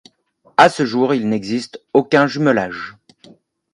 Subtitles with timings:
[0.57, 2.95] À ce jour, il n'existe aucun jumelage.